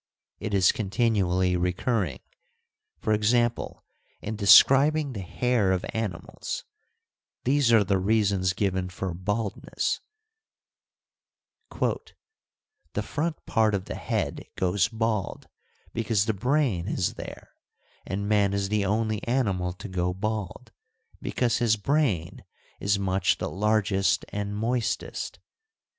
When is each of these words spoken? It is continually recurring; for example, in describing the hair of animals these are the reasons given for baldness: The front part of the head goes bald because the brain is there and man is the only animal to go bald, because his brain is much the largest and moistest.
It 0.39 0.55
is 0.55 0.71
continually 0.71 1.55
recurring; 1.55 2.21
for 2.97 3.13
example, 3.13 3.83
in 4.19 4.35
describing 4.35 5.13
the 5.13 5.19
hair 5.21 5.71
of 5.71 5.85
animals 5.93 6.63
these 7.43 7.71
are 7.71 7.83
the 7.83 7.99
reasons 7.99 8.53
given 8.53 8.89
for 8.89 9.13
baldness: 9.13 9.99
The 11.69 13.03
front 13.03 13.45
part 13.45 13.75
of 13.75 13.85
the 13.85 13.93
head 13.93 14.45
goes 14.55 14.87
bald 14.87 15.47
because 15.93 16.25
the 16.25 16.33
brain 16.33 16.87
is 16.87 17.13
there 17.13 17.51
and 18.03 18.27
man 18.27 18.55
is 18.55 18.69
the 18.69 18.83
only 18.83 19.21
animal 19.27 19.71
to 19.73 19.87
go 19.87 20.15
bald, 20.15 20.71
because 21.21 21.57
his 21.57 21.75
brain 21.77 22.43
is 22.79 22.97
much 22.97 23.37
the 23.37 23.51
largest 23.51 24.25
and 24.29 24.55
moistest. 24.55 25.37